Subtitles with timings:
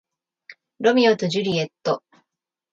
[0.79, 2.01] ロミオとジュリエット